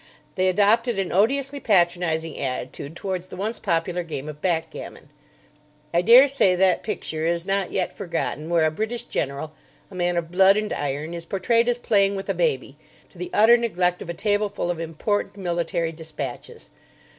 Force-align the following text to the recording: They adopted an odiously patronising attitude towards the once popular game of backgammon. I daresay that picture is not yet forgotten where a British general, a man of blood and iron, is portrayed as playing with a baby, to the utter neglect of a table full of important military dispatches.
They 0.33 0.47
adopted 0.47 0.97
an 0.97 1.11
odiously 1.11 1.59
patronising 1.59 2.35
attitude 2.39 2.95
towards 2.95 3.27
the 3.27 3.35
once 3.35 3.59
popular 3.59 4.01
game 4.01 4.27
of 4.27 4.41
backgammon. 4.41 5.09
I 5.93 6.01
daresay 6.01 6.55
that 6.55 6.81
picture 6.81 7.27
is 7.27 7.45
not 7.45 7.71
yet 7.71 7.95
forgotten 7.95 8.49
where 8.49 8.65
a 8.65 8.71
British 8.71 9.05
general, 9.05 9.53
a 9.91 9.93
man 9.93 10.17
of 10.17 10.31
blood 10.31 10.57
and 10.57 10.73
iron, 10.73 11.13
is 11.13 11.25
portrayed 11.25 11.69
as 11.69 11.77
playing 11.77 12.15
with 12.15 12.29
a 12.29 12.33
baby, 12.33 12.77
to 13.09 13.19
the 13.19 13.29
utter 13.31 13.57
neglect 13.57 14.01
of 14.01 14.09
a 14.09 14.15
table 14.15 14.49
full 14.49 14.71
of 14.71 14.79
important 14.79 15.37
military 15.37 15.91
dispatches. 15.91 16.71